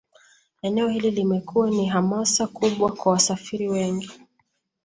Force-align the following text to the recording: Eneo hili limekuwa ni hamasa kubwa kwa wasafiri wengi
Eneo 0.61 0.87
hili 0.87 1.11
limekuwa 1.11 1.69
ni 1.69 1.85
hamasa 1.85 2.47
kubwa 2.47 2.91
kwa 2.95 3.11
wasafiri 3.11 3.67
wengi 3.69 4.11